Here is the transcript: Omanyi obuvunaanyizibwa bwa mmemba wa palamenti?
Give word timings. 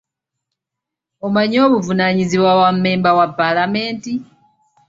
Omanyi 1.25 1.57
obuvunaanyizibwa 1.65 2.51
bwa 2.57 2.69
mmemba 2.75 3.11
wa 3.17 3.27
palamenti? 3.37 4.13